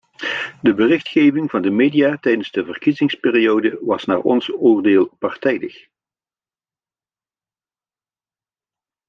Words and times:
De 0.61 0.73
berichtgeving 0.73 1.49
van 1.49 1.61
de 1.61 1.69
media 1.69 2.17
tijdens 2.17 2.51
de 2.51 2.65
verkiezingsperiode 2.65 3.77
was 3.81 4.05
naar 4.05 4.19
ons 4.21 4.53
oordeel 4.53 5.05
partijdig. 5.19 5.87